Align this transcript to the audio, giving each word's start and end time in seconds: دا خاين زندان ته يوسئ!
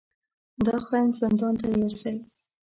دا 0.65 0.75
خاين 0.85 1.09
زندان 1.19 1.53
ته 1.61 1.65
يوسئ! 1.79 2.15